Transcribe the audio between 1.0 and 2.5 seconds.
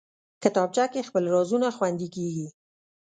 خپل رازونه خوندي کېږي